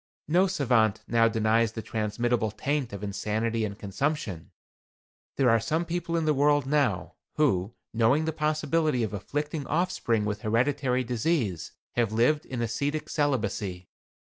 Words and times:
No 0.27 0.47
savant 0.47 1.03
now 1.07 1.27
denies 1.27 1.73
the 1.73 1.83
transmittable 1.83 2.49
taint 2.49 2.91
of 2.91 3.03
insanity 3.03 3.63
and 3.63 3.77
consumption. 3.77 4.49
There 5.35 5.47
are 5.51 5.59
some 5.59 5.85
people 5.85 6.17
in 6.17 6.25
the 6.25 6.33
world 6.33 6.65
now, 6.65 7.17
who, 7.35 7.75
knowing 7.93 8.25
the 8.25 8.33
possibility 8.33 9.03
of 9.03 9.13
afflicting 9.13 9.67
offspring 9.67 10.25
with 10.25 10.41
hereditary 10.41 11.03
disease, 11.03 11.73
have 11.91 12.11
lived 12.11 12.47
in 12.47 12.63
ascetic 12.63 13.09
celibacy. 13.09 13.89